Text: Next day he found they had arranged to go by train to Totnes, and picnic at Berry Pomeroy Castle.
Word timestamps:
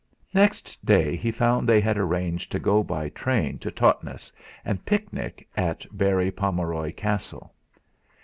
Next 0.33 0.83
day 0.83 1.15
he 1.15 1.29
found 1.31 1.69
they 1.69 1.79
had 1.79 1.95
arranged 1.95 2.51
to 2.53 2.59
go 2.59 2.83
by 2.83 3.09
train 3.09 3.59
to 3.59 3.69
Totnes, 3.69 4.31
and 4.65 4.83
picnic 4.83 5.47
at 5.55 5.85
Berry 5.95 6.31
Pomeroy 6.31 6.91
Castle. 6.93 7.53